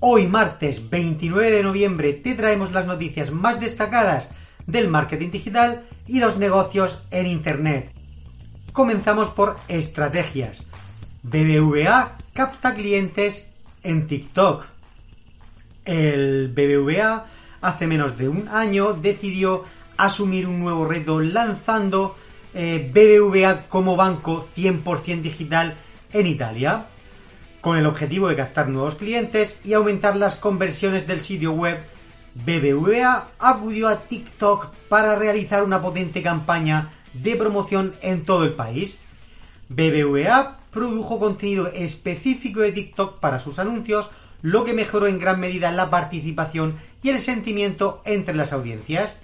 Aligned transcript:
Hoy 0.00 0.28
martes 0.28 0.90
29 0.90 1.50
de 1.50 1.62
noviembre 1.64 2.12
te 2.12 2.36
traemos 2.36 2.70
las 2.70 2.86
noticias 2.86 3.32
más 3.32 3.58
destacadas 3.58 4.28
del 4.64 4.86
marketing 4.86 5.32
digital 5.32 5.82
y 6.06 6.20
los 6.20 6.38
negocios 6.38 6.98
en 7.10 7.26
Internet. 7.26 7.90
Comenzamos 8.72 9.30
por 9.30 9.56
estrategias. 9.66 10.62
BBVA 11.24 12.16
capta 12.32 12.74
clientes 12.74 13.44
en 13.82 14.06
TikTok. 14.06 14.66
El 15.84 16.52
BBVA 16.54 17.26
hace 17.60 17.88
menos 17.88 18.16
de 18.16 18.28
un 18.28 18.46
año 18.50 18.92
decidió 18.92 19.64
asumir 19.96 20.46
un 20.46 20.60
nuevo 20.60 20.84
reto 20.84 21.20
lanzando 21.20 22.16
eh, 22.54 22.88
BBVA 22.94 23.66
como 23.66 23.96
banco 23.96 24.46
100% 24.56 25.22
digital 25.22 25.76
en 26.12 26.28
Italia 26.28 26.86
con 27.60 27.76
el 27.76 27.86
objetivo 27.86 28.28
de 28.28 28.36
captar 28.36 28.68
nuevos 28.68 28.94
clientes 28.94 29.58
y 29.64 29.72
aumentar 29.72 30.16
las 30.16 30.36
conversiones 30.36 31.06
del 31.06 31.20
sitio 31.20 31.52
web, 31.52 31.80
BBVA 32.34 33.30
acudió 33.38 33.88
a 33.88 34.02
TikTok 34.02 34.72
para 34.88 35.16
realizar 35.16 35.64
una 35.64 35.82
potente 35.82 36.22
campaña 36.22 36.92
de 37.12 37.36
promoción 37.36 37.94
en 38.00 38.24
todo 38.24 38.44
el 38.44 38.52
país. 38.52 38.98
BBVA 39.68 40.58
produjo 40.70 41.18
contenido 41.18 41.66
específico 41.68 42.60
de 42.60 42.72
TikTok 42.72 43.18
para 43.18 43.40
sus 43.40 43.58
anuncios, 43.58 44.08
lo 44.40 44.64
que 44.64 44.72
mejoró 44.74 45.08
en 45.08 45.18
gran 45.18 45.40
medida 45.40 45.72
la 45.72 45.90
participación 45.90 46.76
y 47.02 47.10
el 47.10 47.20
sentimiento 47.20 48.02
entre 48.04 48.34
las 48.34 48.52
audiencias. 48.52 49.14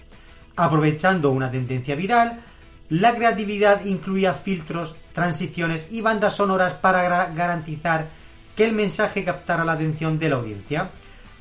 Aprovechando 0.57 1.31
una 1.31 1.51
tendencia 1.51 1.95
viral, 1.95 2.41
la 2.89 3.15
creatividad 3.15 3.85
incluía 3.85 4.35
filtros, 4.35 4.97
transiciones 5.13 5.89
y 5.91 6.01
bandas 6.01 6.35
sonoras 6.35 6.75
para 6.75 7.27
garantizar 7.29 8.09
que 8.57 8.65
el 8.65 8.73
mensaje 8.73 9.25
captara 9.25 9.65
la 9.65 9.73
atención 9.73 10.19
de 10.19 10.29
la 10.29 10.37
audiencia. 10.37 10.91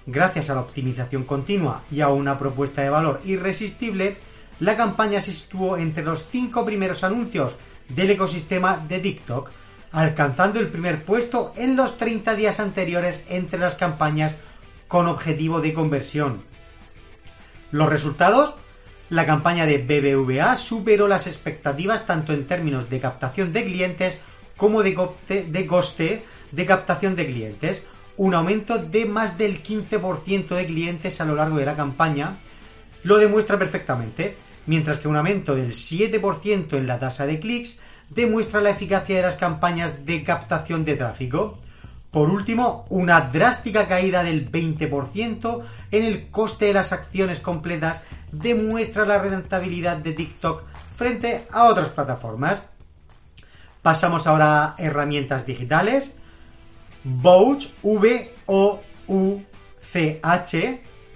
Gracias 0.05 0.49
a 0.49 0.55
la 0.55 0.61
optimización 0.61 1.23
continua 1.23 1.83
y 1.91 2.01
a 2.01 2.09
una 2.09 2.37
propuesta 2.37 2.81
de 2.81 2.89
valor 2.89 3.21
irresistible, 3.23 4.17
la 4.59 4.75
campaña 4.75 5.21
se 5.21 5.33
situó 5.33 5.77
entre 5.77 6.03
los 6.03 6.27
cinco 6.29 6.65
primeros 6.65 7.03
anuncios 7.03 7.55
del 7.89 8.11
ecosistema 8.11 8.77
de 8.77 8.99
TikTok, 8.99 9.51
alcanzando 9.91 10.59
el 10.59 10.67
primer 10.67 11.05
puesto 11.05 11.53
en 11.55 11.75
los 11.75 11.97
30 11.97 12.35
días 12.35 12.59
anteriores 12.59 13.23
entre 13.29 13.59
las 13.59 13.75
campañas 13.75 14.35
con 14.87 15.07
objetivo 15.07 15.61
de 15.61 15.73
conversión. 15.73 16.43
Los 17.71 17.89
resultados 17.89 18.55
la 19.13 19.25
campaña 19.27 19.67
de 19.67 19.77
BBVA 19.77 20.55
superó 20.55 21.07
las 21.07 21.27
expectativas 21.27 22.05
tanto 22.07 22.33
en 22.33 22.47
términos 22.47 22.89
de 22.89 22.99
captación 22.99 23.53
de 23.53 23.63
clientes 23.63 24.17
como 24.57 24.81
de, 24.81 24.95
coste 24.95 25.43
de 25.43 25.67
captación 26.65 27.15
de 27.15 27.25
clientes, 27.25 27.83
un 28.17 28.35
aumento 28.35 28.77
de 28.77 29.05
más 29.05 29.37
del 29.37 29.63
15% 29.63 30.55
de 30.55 30.65
clientes 30.65 31.19
a 31.19 31.25
lo 31.25 31.35
largo 31.35 31.57
de 31.57 31.65
la 31.65 31.75
campaña, 31.75 32.39
lo 33.03 33.17
demuestra 33.17 33.57
perfectamente, 33.57 34.37
mientras 34.65 34.99
que 34.99 35.07
un 35.07 35.17
aumento 35.17 35.55
del 35.55 35.71
7% 35.71 36.77
en 36.77 36.87
la 36.87 36.99
tasa 36.99 37.25
de 37.25 37.39
clics 37.39 37.79
demuestra 38.09 38.61
la 38.61 38.69
eficacia 38.69 39.17
de 39.17 39.23
las 39.23 39.35
campañas 39.35 40.05
de 40.05 40.23
captación 40.23 40.85
de 40.85 40.95
tráfico. 40.95 41.59
Por 42.11 42.29
último, 42.29 42.85
una 42.89 43.21
drástica 43.21 43.87
caída 43.87 44.23
del 44.23 44.51
20% 44.51 45.63
en 45.91 46.03
el 46.03 46.29
coste 46.29 46.65
de 46.65 46.73
las 46.73 46.91
acciones 46.91 47.39
completas 47.39 48.01
demuestra 48.31 49.05
la 49.05 49.17
rentabilidad 49.17 49.97
de 49.97 50.13
TikTok 50.13 50.63
frente 50.95 51.45
a 51.51 51.65
otras 51.65 51.89
plataformas. 51.89 52.63
Pasamos 53.81 54.27
ahora 54.27 54.63
a 54.63 54.75
herramientas 54.77 55.45
digitales. 55.45 56.11
Vouch, 57.03 57.67
V-O-U-C-H, 57.81 58.81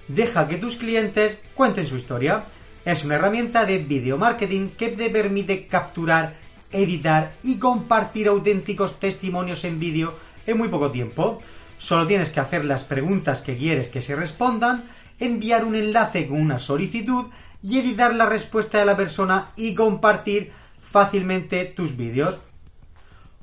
deja 0.08 0.48
que 0.48 0.58
tus 0.58 0.76
clientes 0.76 1.38
cuenten 1.54 1.88
su 1.88 1.96
historia. 1.96 2.46
Es 2.84 3.06
una 3.06 3.16
herramienta 3.16 3.66
de 3.66 3.80
video 3.80 4.18
marketing 4.18 4.70
que 4.78 4.90
te 4.90 5.10
permite 5.10 5.68
capturar, 5.68 6.36
editar 6.72 7.36
y 7.44 7.58
compartir 7.58 8.28
auténticos 8.28 9.00
testimonios 9.00 9.64
en 9.64 9.80
vídeo 9.80 10.16
en 10.46 10.58
muy 10.58 10.68
poco 10.68 10.92
tiempo. 10.92 11.40
Solo 11.78 12.06
tienes 12.08 12.32
que 12.32 12.40
hacer 12.40 12.66
las 12.66 12.84
preguntas 12.84 13.42
que 13.42 13.56
quieres 13.58 13.88
que 13.88 14.02
se 14.02 14.16
respondan, 14.16 14.86
enviar 15.20 15.64
un 15.64 15.76
enlace 15.76 16.28
con 16.28 16.42
una 16.42 16.60
solicitud 16.60 17.28
y 17.64 17.80
editar 17.80 18.14
la 18.14 18.26
respuesta 18.26 18.80
de 18.80 18.86
la 18.86 18.98
persona 18.98 19.52
y 19.56 19.74
compartir 19.74 20.52
fácilmente 20.92 21.66
tus 21.66 21.96
vídeos. 21.96 22.40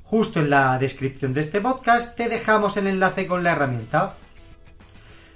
Justo 0.05 0.39
en 0.39 0.51
la 0.51 0.77
descripción 0.77 1.33
de 1.33 1.41
este 1.41 1.61
podcast 1.61 2.15
te 2.15 2.29
dejamos 2.29 2.77
el 2.77 2.85
enlace 2.85 3.25
con 3.25 3.43
la 3.43 3.53
herramienta. 3.53 4.17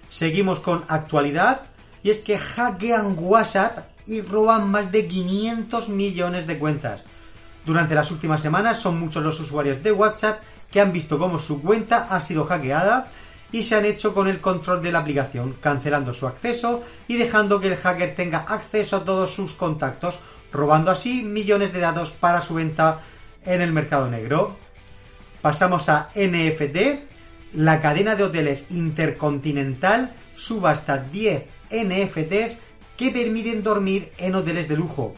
Seguimos 0.09 0.59
con 0.59 0.85
actualidad 0.87 1.61
y 2.03 2.11
es 2.11 2.19
que 2.19 2.37
hackean 2.37 3.15
WhatsApp 3.17 3.87
y 4.05 4.21
roban 4.21 4.69
más 4.69 4.91
de 4.91 5.07
500 5.07 5.89
millones 5.89 6.45
de 6.45 6.59
cuentas. 6.59 7.03
Durante 7.65 7.95
las 7.95 8.11
últimas 8.11 8.43
semanas 8.43 8.77
son 8.77 8.99
muchos 8.99 9.23
los 9.23 9.39
usuarios 9.39 9.81
de 9.81 9.91
WhatsApp 9.91 10.43
que 10.69 10.79
han 10.79 10.93
visto 10.93 11.17
cómo 11.17 11.39
su 11.39 11.63
cuenta 11.63 12.07
ha 12.07 12.19
sido 12.19 12.45
hackeada 12.45 13.09
y 13.51 13.63
se 13.63 13.75
han 13.75 13.85
hecho 13.85 14.13
con 14.13 14.27
el 14.27 14.39
control 14.39 14.83
de 14.83 14.91
la 14.91 14.99
aplicación, 14.99 15.57
cancelando 15.59 16.13
su 16.13 16.27
acceso 16.27 16.83
y 17.07 17.17
dejando 17.17 17.59
que 17.59 17.69
el 17.69 17.75
hacker 17.75 18.13
tenga 18.13 18.45
acceso 18.47 18.97
a 18.97 19.03
todos 19.03 19.33
sus 19.33 19.53
contactos, 19.53 20.19
robando 20.51 20.91
así 20.91 21.23
millones 21.23 21.73
de 21.73 21.79
datos 21.79 22.11
para 22.11 22.43
su 22.43 22.53
venta 22.53 22.99
en 23.45 23.61
el 23.61 23.71
mercado 23.71 24.09
negro. 24.09 24.57
Pasamos 25.41 25.89
a 25.89 26.11
NFT. 26.15 27.07
La 27.53 27.81
cadena 27.81 28.15
de 28.15 28.23
hoteles 28.23 28.65
Intercontinental 28.69 30.13
subasta 30.35 30.97
10 30.97 31.45
NFTs 31.71 32.57
que 32.95 33.11
permiten 33.11 33.63
dormir 33.63 34.11
en 34.17 34.35
hoteles 34.35 34.67
de 34.67 34.75
lujo. 34.75 35.15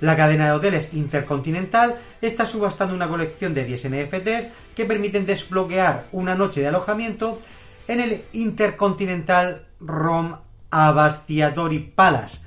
La 0.00 0.16
cadena 0.16 0.46
de 0.46 0.52
hoteles 0.52 0.94
Intercontinental 0.94 2.00
está 2.20 2.46
subastando 2.46 2.94
una 2.94 3.08
colección 3.08 3.52
de 3.52 3.64
10 3.64 3.90
NFTs 3.90 4.48
que 4.74 4.84
permiten 4.86 5.26
desbloquear 5.26 6.06
una 6.12 6.34
noche 6.34 6.60
de 6.60 6.68
alojamiento 6.68 7.40
en 7.86 8.00
el 8.00 8.22
Intercontinental 8.32 9.66
Rome 9.80 10.36
Abastiatori 10.70 11.80
Palace, 11.80 12.38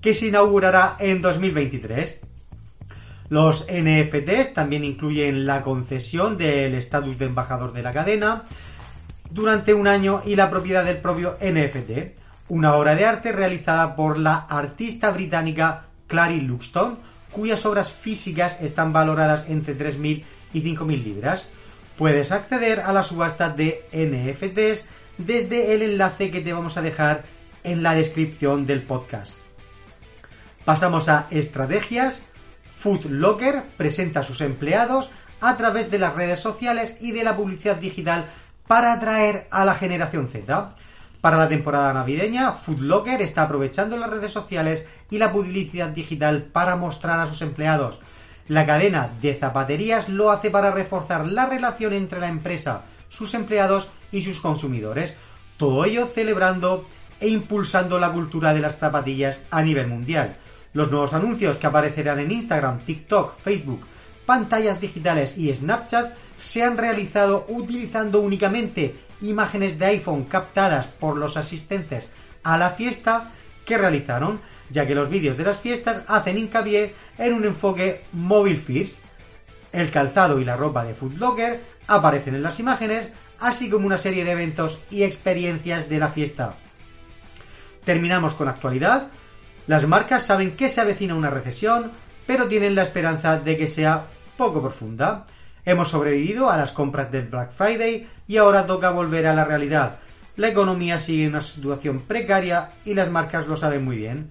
que 0.00 0.14
se 0.14 0.28
inaugurará 0.28 0.96
en 0.98 1.20
2023. 1.20 2.20
Los 3.32 3.64
NFTs 3.66 4.52
también 4.52 4.84
incluyen 4.84 5.46
la 5.46 5.62
concesión 5.62 6.36
del 6.36 6.74
estatus 6.74 7.16
de 7.18 7.24
embajador 7.24 7.72
de 7.72 7.82
la 7.82 7.94
cadena 7.94 8.44
durante 9.30 9.72
un 9.72 9.88
año 9.88 10.20
y 10.26 10.36
la 10.36 10.50
propiedad 10.50 10.84
del 10.84 10.98
propio 10.98 11.38
NFT, 11.40 12.14
una 12.50 12.74
obra 12.74 12.94
de 12.94 13.06
arte 13.06 13.32
realizada 13.32 13.96
por 13.96 14.18
la 14.18 14.36
artista 14.36 15.10
británica 15.12 15.86
Clary 16.08 16.42
Luxton, 16.42 16.98
cuyas 17.30 17.64
obras 17.64 17.90
físicas 17.90 18.58
están 18.60 18.92
valoradas 18.92 19.46
entre 19.48 19.78
3.000 19.78 20.24
y 20.52 20.62
5.000 20.62 21.02
libras. 21.02 21.46
Puedes 21.96 22.32
acceder 22.32 22.80
a 22.80 22.92
la 22.92 23.02
subasta 23.02 23.48
de 23.48 23.86
NFTs 23.94 24.84
desde 25.16 25.72
el 25.72 25.80
enlace 25.80 26.30
que 26.30 26.42
te 26.42 26.52
vamos 26.52 26.76
a 26.76 26.82
dejar 26.82 27.24
en 27.64 27.82
la 27.82 27.94
descripción 27.94 28.66
del 28.66 28.82
podcast. 28.82 29.32
Pasamos 30.66 31.08
a 31.08 31.28
estrategias 31.30 32.22
Food 32.82 33.06
Locker 33.10 33.62
presenta 33.76 34.20
a 34.20 34.22
sus 34.24 34.40
empleados 34.40 35.08
a 35.40 35.56
través 35.56 35.88
de 35.92 36.00
las 36.00 36.16
redes 36.16 36.40
sociales 36.40 36.96
y 37.00 37.12
de 37.12 37.22
la 37.22 37.36
publicidad 37.36 37.76
digital 37.76 38.28
para 38.66 38.92
atraer 38.92 39.46
a 39.52 39.64
la 39.64 39.74
generación 39.74 40.26
Z. 40.28 40.74
Para 41.20 41.36
la 41.36 41.48
temporada 41.48 41.92
navideña, 41.92 42.50
Food 42.50 42.80
Locker 42.80 43.22
está 43.22 43.42
aprovechando 43.42 43.96
las 43.96 44.10
redes 44.10 44.32
sociales 44.32 44.84
y 45.10 45.18
la 45.18 45.30
publicidad 45.30 45.90
digital 45.90 46.42
para 46.42 46.74
mostrar 46.74 47.20
a 47.20 47.28
sus 47.28 47.40
empleados. 47.42 48.00
La 48.48 48.66
cadena 48.66 49.12
de 49.20 49.34
zapaterías 49.34 50.08
lo 50.08 50.32
hace 50.32 50.50
para 50.50 50.72
reforzar 50.72 51.28
la 51.28 51.46
relación 51.46 51.92
entre 51.92 52.18
la 52.18 52.26
empresa, 52.26 52.82
sus 53.08 53.32
empleados 53.34 53.88
y 54.10 54.22
sus 54.22 54.40
consumidores. 54.40 55.14
Todo 55.56 55.84
ello 55.84 56.08
celebrando 56.12 56.88
e 57.20 57.28
impulsando 57.28 58.00
la 58.00 58.10
cultura 58.10 58.52
de 58.52 58.60
las 58.60 58.78
zapatillas 58.78 59.40
a 59.52 59.62
nivel 59.62 59.86
mundial. 59.86 60.36
Los 60.72 60.90
nuevos 60.90 61.12
anuncios 61.12 61.56
que 61.56 61.66
aparecerán 61.66 62.20
en 62.20 62.30
Instagram, 62.30 62.84
TikTok, 62.84 63.40
Facebook, 63.40 63.86
pantallas 64.24 64.80
digitales 64.80 65.36
y 65.36 65.54
Snapchat 65.54 66.14
se 66.36 66.62
han 66.62 66.78
realizado 66.78 67.46
utilizando 67.48 68.20
únicamente 68.20 68.96
imágenes 69.20 69.78
de 69.78 69.86
iPhone 69.86 70.24
captadas 70.24 70.86
por 70.86 71.16
los 71.16 71.36
asistentes 71.36 72.08
a 72.42 72.56
la 72.56 72.70
fiesta 72.70 73.32
que 73.64 73.78
realizaron, 73.78 74.40
ya 74.70 74.86
que 74.86 74.94
los 74.94 75.08
vídeos 75.08 75.36
de 75.36 75.44
las 75.44 75.58
fiestas 75.58 76.02
hacen 76.08 76.38
hincapié 76.38 76.94
en 77.18 77.34
un 77.34 77.44
enfoque 77.44 78.04
móvil 78.12 78.56
first. 78.56 78.98
El 79.70 79.90
calzado 79.90 80.40
y 80.40 80.44
la 80.44 80.56
ropa 80.56 80.84
de 80.84 80.94
Footlocker 80.94 81.60
aparecen 81.86 82.34
en 82.34 82.42
las 82.42 82.58
imágenes, 82.60 83.08
así 83.38 83.70
como 83.70 83.86
una 83.86 83.98
serie 83.98 84.24
de 84.24 84.32
eventos 84.32 84.78
y 84.90 85.02
experiencias 85.02 85.88
de 85.88 85.98
la 85.98 86.08
fiesta. 86.08 86.56
Terminamos 87.84 88.34
con 88.34 88.48
actualidad. 88.48 89.08
Las 89.66 89.86
marcas 89.86 90.26
saben 90.26 90.56
que 90.56 90.68
se 90.68 90.80
avecina 90.80 91.14
una 91.14 91.30
recesión, 91.30 91.92
pero 92.26 92.48
tienen 92.48 92.74
la 92.74 92.82
esperanza 92.82 93.38
de 93.38 93.56
que 93.56 93.66
sea 93.66 94.06
poco 94.36 94.60
profunda. 94.60 95.26
Hemos 95.64 95.88
sobrevivido 95.88 96.50
a 96.50 96.56
las 96.56 96.72
compras 96.72 97.12
del 97.12 97.28
Black 97.28 97.52
Friday 97.52 98.08
y 98.26 98.36
ahora 98.36 98.66
toca 98.66 98.90
volver 98.90 99.26
a 99.26 99.34
la 99.34 99.44
realidad. 99.44 99.98
La 100.36 100.48
economía 100.48 100.98
sigue 100.98 101.24
en 101.24 101.30
una 101.30 101.42
situación 101.42 102.00
precaria 102.00 102.70
y 102.84 102.94
las 102.94 103.10
marcas 103.10 103.46
lo 103.46 103.56
saben 103.56 103.84
muy 103.84 103.96
bien. 103.96 104.30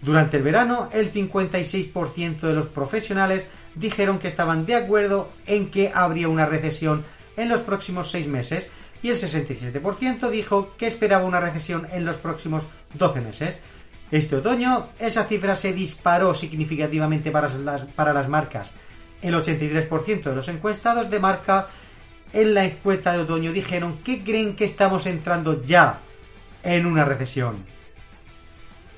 Durante 0.00 0.38
el 0.38 0.42
verano, 0.42 0.88
el 0.92 1.12
56% 1.12 2.40
de 2.40 2.54
los 2.54 2.66
profesionales 2.66 3.46
dijeron 3.74 4.18
que 4.18 4.28
estaban 4.28 4.66
de 4.66 4.74
acuerdo 4.74 5.30
en 5.46 5.70
que 5.70 5.92
habría 5.94 6.28
una 6.28 6.46
recesión 6.46 7.04
en 7.36 7.48
los 7.48 7.60
próximos 7.60 8.10
seis 8.10 8.26
meses 8.26 8.68
y 9.02 9.10
el 9.10 9.16
67% 9.16 10.30
dijo 10.30 10.74
que 10.76 10.86
esperaba 10.86 11.24
una 11.24 11.40
recesión 11.40 11.86
en 11.92 12.04
los 12.04 12.16
próximos 12.16 12.64
12 12.94 13.20
meses. 13.20 13.60
Este 14.10 14.36
otoño, 14.36 14.88
esa 14.98 15.24
cifra 15.24 15.56
se 15.56 15.72
disparó 15.72 16.34
significativamente 16.34 17.30
para 17.30 17.48
las, 17.48 17.82
para 17.82 18.12
las 18.12 18.28
marcas. 18.28 18.70
El 19.22 19.34
83% 19.34 20.22
de 20.22 20.34
los 20.34 20.48
encuestados 20.48 21.10
de 21.10 21.18
marca 21.18 21.68
en 22.32 22.54
la 22.54 22.64
encuesta 22.64 23.12
de 23.12 23.20
otoño 23.20 23.52
dijeron 23.52 23.98
que 24.04 24.22
creen 24.22 24.56
que 24.56 24.66
estamos 24.66 25.06
entrando 25.06 25.64
ya 25.64 26.00
en 26.62 26.86
una 26.86 27.04
recesión. 27.04 27.64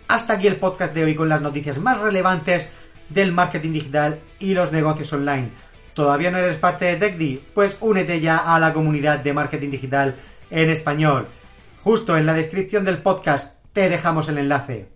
Hasta 0.09 0.35
aquí 0.35 0.47
el 0.47 0.57
podcast 0.57 0.95
de 0.95 1.05
hoy 1.05 1.15
con 1.15 1.29
las 1.29 1.41
noticias 1.41 1.79
más 1.79 2.01
relevantes 2.01 2.69
del 3.09 3.33
marketing 3.33 3.73
digital 3.73 4.21
y 4.39 4.55
los 4.55 4.73
negocios 4.73 5.13
online. 5.13 5.51
¿Todavía 5.95 6.31
no 6.31 6.39
eres 6.39 6.57
parte 6.57 6.85
de 6.85 6.97
TechDi? 6.97 7.43
Pues 7.55 7.77
únete 7.81 8.21
ya 8.21 8.39
a 8.39 8.59
la 8.59 8.73
comunidad 8.73 9.21
de 9.21 9.33
marketing 9.33 9.71
digital 9.71 10.17
en 10.51 10.71
español. 10.71 11.29
Justo 11.83 12.17
en 12.17 12.27
la 12.27 12.35
descripción 12.35 12.85
del 12.85 12.99
podcast 12.99 13.55
te 13.73 13.89
dejamos 13.89 14.29
el 14.29 14.39
enlace. 14.39 14.96